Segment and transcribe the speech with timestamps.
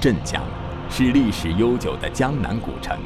[0.00, 0.42] 镇江
[0.88, 2.98] 是历史悠久的江南古城，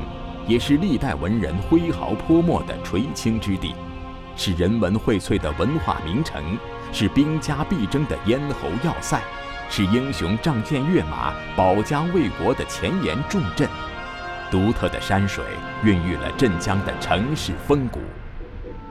[0.46, 3.74] 也是历代文人挥毫泼墨的垂青之地，
[4.36, 6.40] 是人文荟萃的文化名城，
[6.92, 9.20] 是兵家必争的咽喉要塞，
[9.68, 13.68] 是英雄仗剑跃马、保家卫国的前沿重镇。
[14.48, 15.44] 独特的山水
[15.82, 17.98] 孕育了镇江的城市风骨。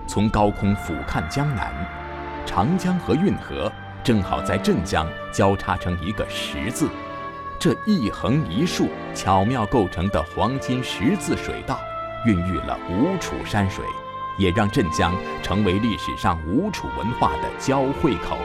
[0.10, 1.72] 从高空俯瞰江南，
[2.46, 3.72] 长江和运河
[4.04, 6.90] 正好在镇江交叉成一个十字。
[7.64, 11.80] 这一横一竖巧妙构成的黄金十字水道，
[12.26, 13.86] 孕育了吴楚山水，
[14.38, 18.38] 也让镇江成为历史上吴楚文化的交汇口。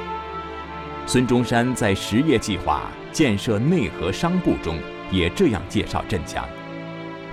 [1.05, 4.79] 孙中山在实业计划建设内河商埠中
[5.11, 6.49] 也这样介绍镇江：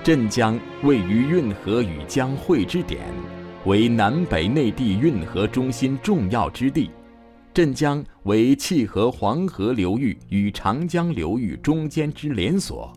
[0.03, 3.01] 镇江位于运河与江汇之点，
[3.65, 6.89] 为南北内地运河中心重要之地。
[7.55, 12.91] 镇江为契合黄河流域与长江流域中间之连锁，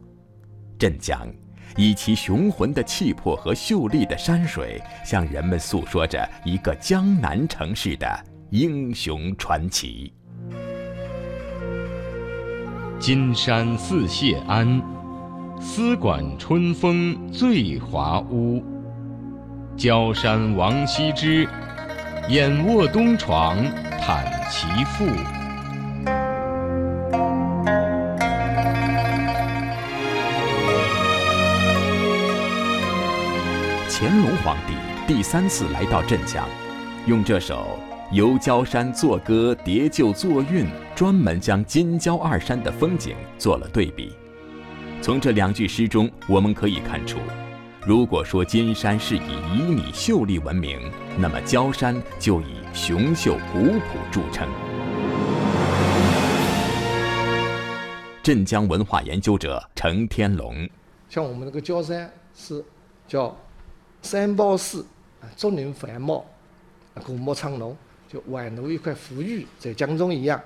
[0.76, 1.28] 镇江
[1.76, 8.09] 以其雄浑的气魄和秀丽的山水，向人们诉说着一个江南城市的
[8.50, 10.12] 英雄传奇。
[12.98, 14.82] 金山寺谢安，
[15.60, 18.60] 丝管春风醉华屋。
[19.76, 21.48] 焦山王羲之，
[22.28, 23.56] 眼卧东床。
[24.09, 25.04] 叹其父。
[33.90, 34.73] 乾隆皇帝
[35.06, 36.48] 第三次来到镇江，
[37.04, 37.78] 用这首
[38.15, 44.15] 《游焦山作歌叠旧作韵》，专门将金焦二山的风景做了对比。
[45.02, 47.18] 从这两句诗中，我们可以看出。
[47.87, 50.79] 如果说金山是以旖旎秀丽闻名，
[51.16, 54.48] 那么焦山就以雄秀古朴著称。
[58.23, 60.68] 镇江文化研究者程天龙，
[61.09, 62.62] 像我们那个焦山是
[63.06, 63.34] 叫
[64.03, 64.84] 三包寺
[65.22, 66.25] 啊，竹林繁茂，
[67.06, 67.75] 古木苍龙，
[68.09, 70.39] 就宛如一块浮玉在江中一样。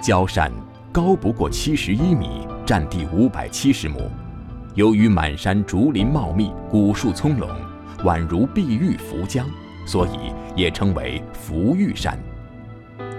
[0.00, 0.50] 焦山
[0.90, 4.10] 高不过七十一米，占地五百七十亩。
[4.74, 7.48] 由于满山竹林茂密，古树葱茏，
[8.04, 9.46] 宛如碧玉浮江，
[9.86, 12.18] 所以也称为浮玉山。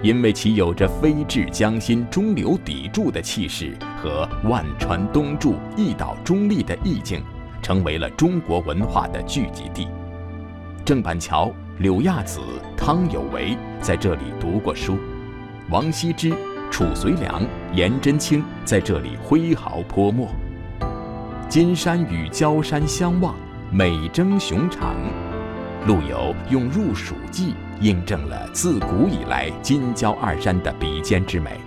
[0.02, 3.72] 因为其有着飞至江心、中流砥柱的气势
[4.02, 7.22] 和万川东注、一岛中立的意境，
[7.62, 9.88] 成为了中国文化的聚集地。
[10.84, 12.40] 郑板桥、柳亚子、
[12.76, 14.98] 汤有为在这里读过书，
[15.70, 16.34] 王羲之、
[16.74, 17.40] 褚遂良、
[17.72, 20.28] 颜真卿在这里挥毫泼墨。
[21.48, 23.36] 金山与焦山相望，
[23.70, 24.92] 美争雄长。
[25.86, 31.60] 陆游用《入蜀记》印证了自古以来金焦二山的比肩之美。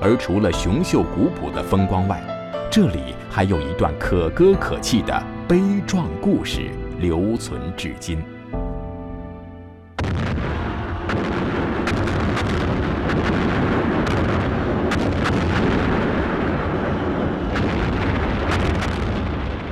[0.00, 2.22] 而除了雄秀古朴的风光外，
[2.70, 6.70] 这里还有一段可歌可泣的悲壮故事
[7.00, 8.22] 留存至今。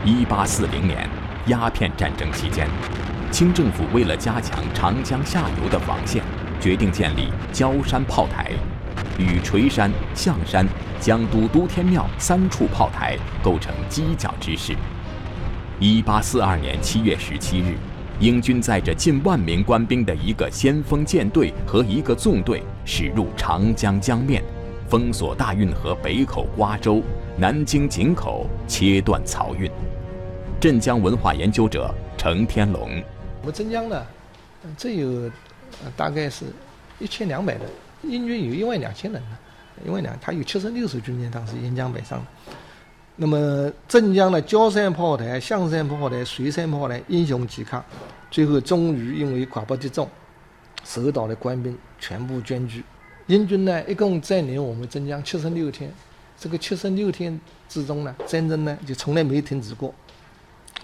[0.06, 1.08] 一八四零年，
[1.46, 2.68] 鸦片战争期间，
[3.30, 6.22] 清政府为了加强长江下游的防线，
[6.60, 8.50] 决定建立焦山炮台，
[9.18, 10.68] 与垂山、象山、
[11.00, 14.74] 江都都天庙三处炮台构成犄角之势。
[15.80, 17.74] 一八四二年七月十七日，
[18.20, 24.44] 英军载着近万名官兵的一个先锋舰队和一个纵队驶入长江江面，
[24.86, 27.02] 封锁大运河北口瓜州、
[27.38, 29.70] 南京井口，切断漕运。
[30.64, 33.02] 镇江文化研究者程天龙，
[33.42, 34.02] 我们镇江呢，
[34.78, 35.30] 这有
[35.94, 36.46] 大概是
[36.98, 37.62] 一千两百人，
[38.02, 39.36] 英军有一万两千人呢，
[39.84, 42.18] 一万两，他有七十六艘军舰，当时沿江北上。
[43.16, 47.84] 那么镇江的焦山炮台、象山炮台、水山炮台英雄抵抗，
[48.30, 50.08] 最后终于因为寡不敌众，
[50.82, 52.82] 守岛的官兵全部捐躯。
[53.26, 55.92] 英军呢，一共占领我们镇江七十六天，
[56.40, 59.94] 这个七十六天之中呢，战争呢就从来没有停止过。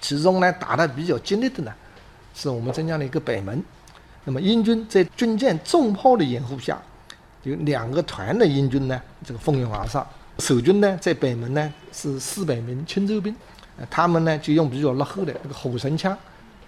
[0.00, 1.72] 其中呢，打得比较激烈的呢，
[2.34, 3.62] 是我们镇江的一个北门。
[4.24, 6.80] 那么英军在军舰重炮的掩护下，
[7.42, 10.06] 有两个团的英军呢，这个蜂拥而上。
[10.38, 13.34] 守军呢，在北门呢是四百名青州兵，
[13.90, 16.12] 他们呢就用比较落后的那个火绳枪，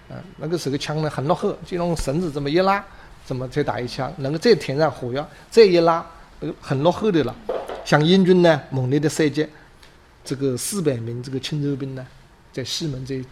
[0.09, 2.85] 啊，那个时候枪呢很落后，就用绳子这么一拉，
[3.27, 6.05] 这么再打一枪，能够再填上火药，再一拉，
[6.61, 7.35] 很落后的了。
[7.85, 9.47] 向英军呢猛烈的射击，
[10.25, 12.07] 这个四百名这个青州兵呢。
[12.53, 13.25] 在西门这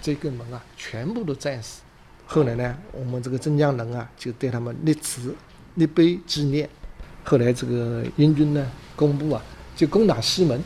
[0.00, 1.82] 这个门啊，全部都战死。
[2.26, 5.34] 后来呢，我们这个镇江人啊，就对他们立祠
[5.74, 6.68] 立碑纪念。
[7.24, 9.42] 后来这个英军呢，公布啊，
[9.74, 10.62] 就攻打西门，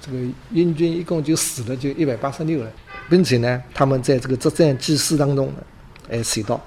[0.00, 0.18] 这个
[0.50, 2.72] 英军一共就死了就一百八十六人，
[3.08, 5.64] 并且呢，他们在这个作战记事当中呢，
[6.10, 6.60] 哎写到，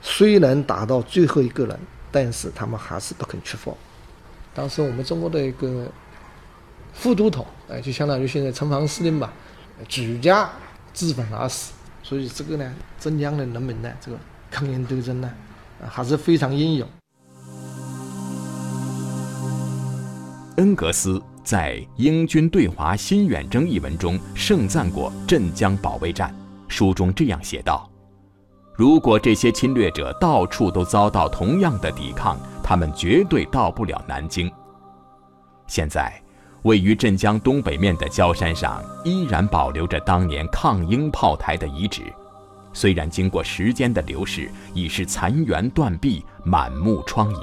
[0.00, 1.78] 虽然打到最后一个人，
[2.10, 3.76] 但是他们还是不肯屈服。
[4.54, 5.90] 当时我们中国的一个
[6.92, 9.32] 副都统，哎，就相当于现在城防司令吧，
[9.88, 10.50] 举家
[10.92, 11.72] 自焚而死。
[12.02, 14.18] 所以这个呢，镇江的人民呢，这个
[14.50, 15.32] 抗英斗争呢，
[15.88, 16.88] 还是非常英勇。
[20.56, 26.34] 恩格斯在《英军对华新远征》一文中盛赞过镇江保卫战，
[26.68, 27.90] 书中这样写道
[28.76, 34.52] ：“如果这些侵略者到处都遭到同样的抵抗，他们绝对到不了南京。”
[35.66, 36.21] 现在，
[36.62, 42.02] 位于镇江东北面的焦山上依然保留着当年抗英炮台的遗址，
[42.72, 47.38] 虽然经过时间的流逝，已是残垣断壁、满目疮痍，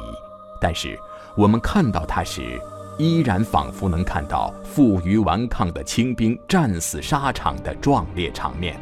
[0.62, 0.98] 但是
[1.36, 2.60] 我们看到它时，
[2.98, 8.80] 依然仿佛能看到负隅顽抗的清兵战死沙场的壮烈场面，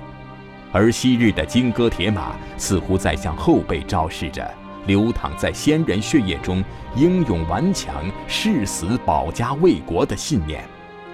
[0.72, 4.48] 而昔日的金戈铁马似乎在向后辈昭示着，
[4.88, 6.63] 流淌在先人血液中
[6.95, 10.63] 英勇顽强、誓死保家卫国的信念，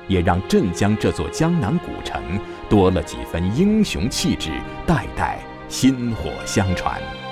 [0.08, 2.40] 也让镇江这座江南古城
[2.70, 4.52] 多了几分英雄气质，
[4.88, 7.23] 代代薪火相传。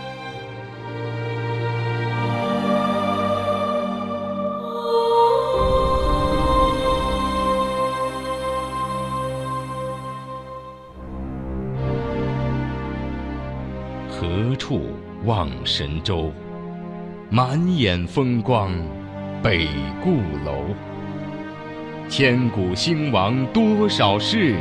[15.41, 16.31] 望神州？
[17.31, 18.71] 满眼风光
[19.41, 19.67] 北
[19.99, 20.65] 固楼。
[22.07, 24.55] 千古兴亡多少事，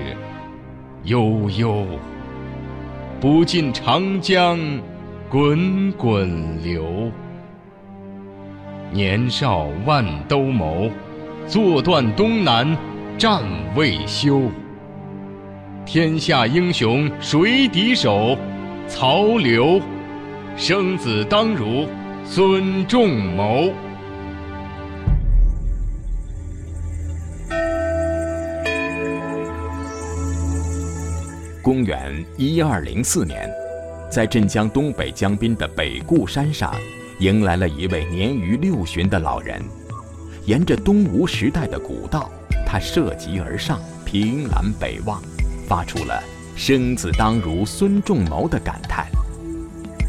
[1.04, 1.84] 悠悠，
[3.20, 4.58] 不尽长江
[5.28, 7.12] 滚滚流。
[8.90, 10.90] 年少万兜鍪，
[11.46, 12.74] 坐断东南
[13.18, 13.42] 战
[13.76, 14.44] 未休。
[15.84, 18.34] 天下英雄谁敌手？
[18.88, 19.78] 曹刘，
[20.62, 21.88] 生子当如
[22.22, 23.72] 孙仲谋。
[31.62, 33.50] 公元一二零四年，
[34.10, 36.74] 在镇江东北江滨的北固山上，
[37.20, 39.62] 迎来了一位年逾六旬的老人。
[40.44, 42.30] 沿着东吴时代的古道，
[42.66, 45.22] 他涉级而上，凭栏北望，
[45.66, 46.22] 发出了。
[46.54, 49.09] 生子当如孙仲谋的感叹。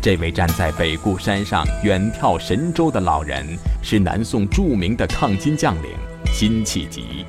[0.01, 3.45] 这位站在北固山上远眺神州的老人，
[3.83, 5.92] 是南宋著名的抗金将领
[6.33, 7.24] 辛弃疾。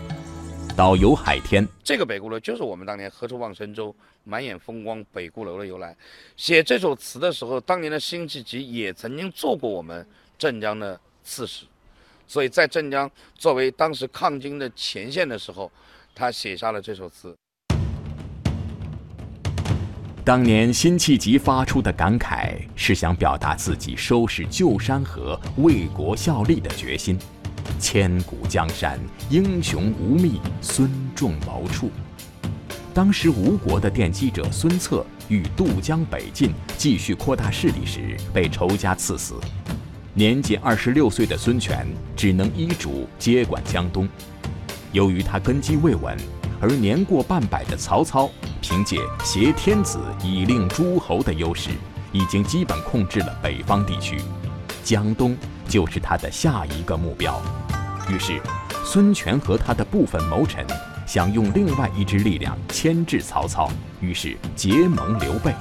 [0.74, 5.94] 导游海天，这个北固楼就是我们当年“何处望神州，满眼风光北固楼”的由来。
[6.34, 10.06] 写这首词的时候，当年的辛弃疾也曾经做过我们
[10.38, 11.66] 镇江的刺史，
[12.26, 15.70] 所以在镇江作为当时抗金的前线的时候，
[16.14, 17.36] 他写下了这首词。
[20.24, 27.19] 当年辛弃疾发出的感慨，是想表达自己收拾旧山河、为国效力的决心。
[27.80, 31.90] 千古江山，英雄无觅孙仲谋处。
[32.94, 39.34] 当时吴国的奠基者孙策欲渡江北进，继续扩大势力时，被仇家刺死。
[40.14, 41.84] 年仅二十六岁的孙权
[42.14, 44.08] 只能依主接管江东。
[44.93, 46.17] 由于他根基未稳。
[46.62, 51.70] 而年过半百的曹操，凭借挟天子以令诸侯的优势，
[52.12, 54.20] 已经基本控制了北方地区，
[54.84, 57.42] 江东就是他的下一个目标。
[58.08, 58.40] 于是，
[58.84, 60.64] 孙权和他的部分谋臣
[61.04, 63.69] 想用另外一支力量牵制曹操，
[64.00, 65.52] 于是结盟刘备。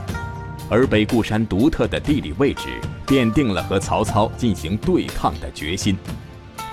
[0.70, 5.98] 而北固山独特的地理位置，奠定了和曹操进行对抗的决心。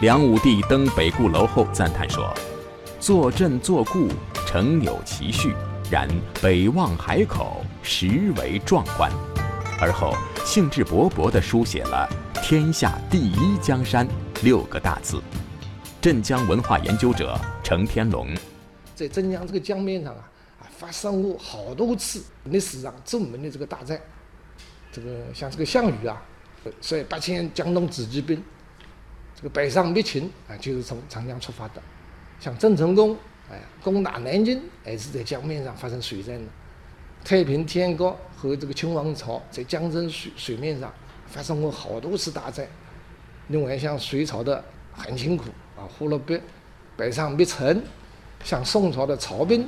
[0.02, 2.30] 梁武帝登北固楼后赞叹说。
[3.00, 4.08] 坐镇坐固，
[4.44, 5.50] 诚有其序；
[5.88, 6.08] 然
[6.42, 9.10] 北望海口，实为壮观。
[9.80, 12.08] 而后兴致勃勃地书写了
[12.42, 14.06] “天下第一江山”
[14.42, 15.22] 六个大字。
[16.00, 18.34] 镇江文化研究者程天龙，
[18.96, 20.28] 在镇江这个江面上啊，
[20.60, 24.00] 啊发生过好多次历史上著名的这个大战。
[24.90, 26.20] 这个像这个项羽啊，
[26.80, 28.42] 率八千江东子弟兵，
[29.36, 31.80] 这个北上灭秦啊，就是从长江出发的。
[32.40, 33.16] 像郑成功，
[33.50, 36.48] 哎，攻打南京，还是在江面上发生水战的；
[37.24, 40.92] 太平天国和这个清王朝在江浙水水面上
[41.26, 42.66] 发生过好多次大战。
[43.48, 45.44] 另外，像隋朝的很辛苦
[45.76, 46.40] 啊，忽了北
[46.96, 47.76] 北上灭陈；
[48.44, 49.66] 像宋朝的曹兵，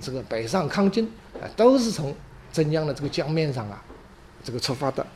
[0.00, 2.14] 这个北上抗金，啊，都是从
[2.52, 3.82] 镇江的这个江面上啊，
[4.42, 5.06] 这个出发的。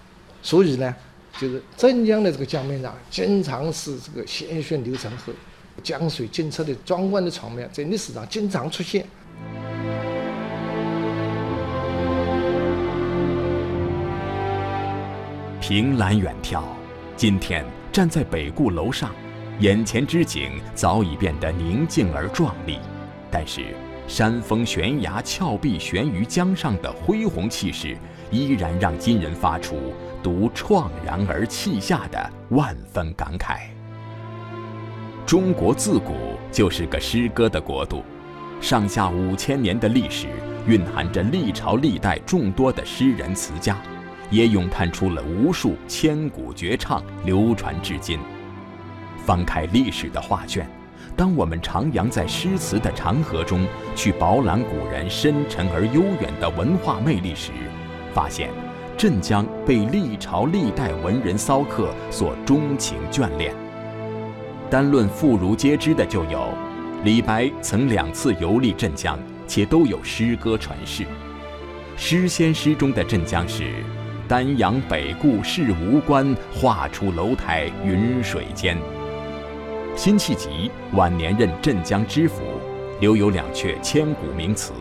[0.42, 0.94] 所以呢，
[1.38, 5.32] 就是镇江的这个江面上，经常是这个鲜血流成河，
[5.82, 9.06] 江水清澈的壮观的场面，在历史上经常出现。
[15.60, 16.62] 凭栏远眺，
[17.14, 19.10] 今天站在北固楼上，
[19.60, 22.78] 眼前之景早已变得宁静而壮丽，
[23.30, 23.74] 但是
[24.06, 27.98] 山峰悬崖峭壁悬于江上的恢宏气势，
[28.30, 29.76] 依然让今人发出。
[30.20, 33.77] 独怆然而泣下的万分感慨。
[35.28, 36.14] 中国自古
[36.50, 38.02] 就是个诗歌的国度，
[38.62, 40.26] 上下五千年的历史
[40.66, 43.76] 蕴含着历朝历代众多的诗人词家，
[44.30, 48.18] 也咏叹出了无数千古绝唱，流传至今。
[49.26, 50.66] 翻开历史的画卷，
[51.14, 57.52] 当我们徜徉在诗词的长河中，去饱览古人深沉而悠远的文化魅力时，
[58.14, 58.48] 发现。
[58.96, 63.54] 镇江被历朝历代文人骚客所钟情眷恋。
[64.70, 66.52] 单论妇孺皆知的就有，
[67.02, 71.06] 李白曾两次游历镇江，且都有诗歌传世。
[71.96, 73.82] 诗仙诗中的镇江是
[74.28, 78.76] “丹阳北固事无关，画出楼台云水间”。
[79.96, 82.42] 辛弃疾晚年任镇江知府，
[83.00, 84.74] 留有两阙千古名词：“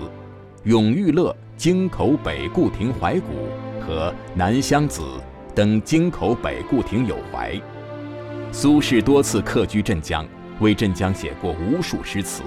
[0.65, 3.47] 永遇乐京口北固亭怀古。”
[3.79, 5.01] 和南乡子
[5.55, 7.57] 登京口北固亭有怀。
[8.51, 10.25] 苏轼多次客居镇江，
[10.59, 12.41] 为镇江写过无数诗词。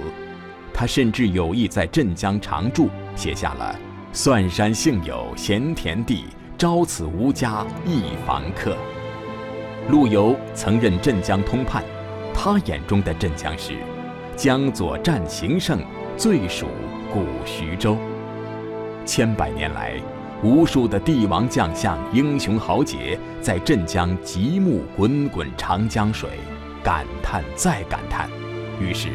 [0.72, 3.78] 他甚至有意在镇江常住，写下了
[4.12, 6.24] “蒜山幸有闲田地，
[6.58, 8.76] 朝此无家一房客”。
[9.88, 11.84] 陆游曾任镇江通判，
[12.34, 13.74] 他眼中的镇江是
[14.34, 15.80] “江左战形胜，
[16.16, 16.66] 最属
[17.12, 17.96] 古徐州”。
[19.04, 20.00] 千百年来。
[20.42, 26.30] 无数的帝王将相、英雄豪杰在镇江极目滚滚长江水，
[26.82, 28.26] 感叹再感叹。
[28.80, 29.10] 于是，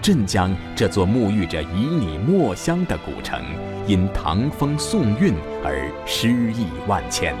[0.00, 1.66] 镇江这座沐浴着旖
[1.98, 3.42] 旎墨香的古城，
[3.88, 7.34] 因唐风宋韵而诗意万千。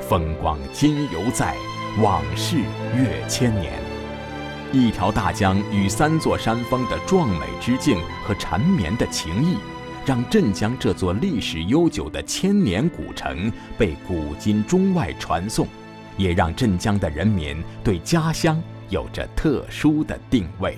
[0.00, 1.54] 风光今犹在，
[2.02, 2.56] 往事
[2.96, 3.72] 越千年。
[4.72, 7.96] 一条大江与三座山峰的壮美之境
[8.26, 9.56] 和缠绵的情谊。
[10.06, 15.66] 让镇江这座历史悠久的千年古城被古今中外传颂，
[16.18, 20.76] 也让镇江的人民对家乡有着特殊的定位。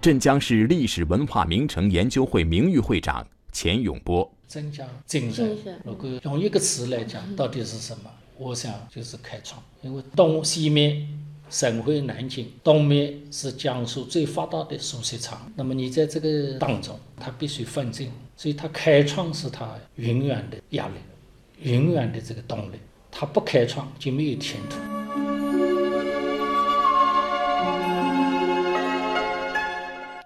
[0.00, 8.10] 镇江市历史文化名城研究会名誉会长钱永波：镇江精神，如果用一个词来讲，到底是什么？
[8.38, 11.08] 我想就是开创，因为东西面。
[11.50, 22.76] 省会南京东面是江苏最发达的输石场，那么你在这个当中，它必须奋进，所以它开创是它永远的压力，永远的这个动力。
[23.10, 24.76] 它不开创就没有前途。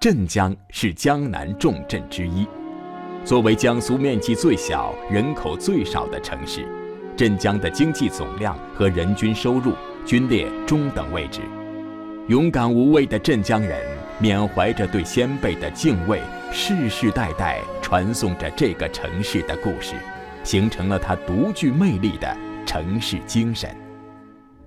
[0.00, 2.46] 镇江是江南重镇之一，
[3.24, 6.66] 作为江苏面积最小、人口最少的城市，
[7.16, 9.72] 镇江的经济总量和人均收入。
[10.08, 11.42] 均列中等位置，
[12.28, 13.78] 勇敢无畏的镇江人
[14.18, 16.18] 缅怀着对先辈的敬畏，
[16.50, 19.96] 世世代代传颂着这个城市的故事，
[20.42, 22.34] 形成了它独具魅力的
[22.64, 23.68] 城市精神。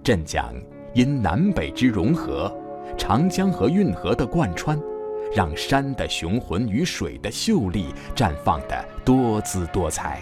[0.04, 0.54] 镇江
[0.94, 2.56] 因南北之融合，
[2.96, 4.80] 长江和运河的贯穿，
[5.36, 10.20] 让山的雄浑与水的秀丽绽放得多姿多彩。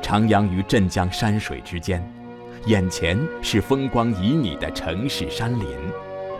[0.00, 2.02] 徜徉于镇江山水之间。
[2.66, 5.66] 眼前是风光旖旎的城市山林，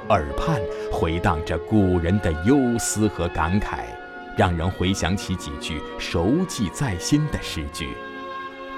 [0.09, 0.61] 耳畔
[0.93, 3.81] 回荡着古人的忧思和感慨，
[4.37, 7.89] 让人回想起几句熟记在心的诗句：“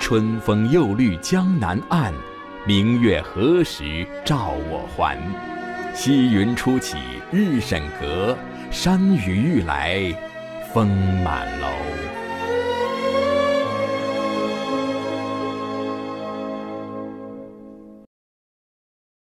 [0.01, 2.15] 春风又绿江南岸，
[2.67, 5.19] 明月何时照我还？
[5.95, 6.97] 溪云初起
[7.31, 8.35] 日沈阁，
[8.71, 10.01] 山雨欲来
[10.73, 10.89] 风
[11.23, 11.69] 满楼。”